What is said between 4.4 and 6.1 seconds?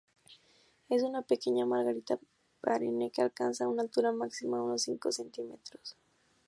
de unos cinco centímetros.